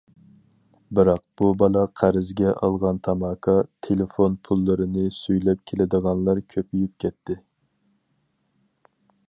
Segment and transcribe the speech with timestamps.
[0.99, 3.55] بىراق، بۇ بالا قەرزگە ئالغان تاماكا،
[3.87, 7.37] تېلېفون پۇللىرىنى سۈيلەپ كېلىدىغانلار كۆپىيىپ كەتتى.